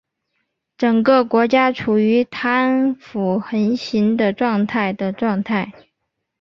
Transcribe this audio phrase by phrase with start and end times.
[0.79, 5.71] 整个国家处于贪腐横行的状态的状态。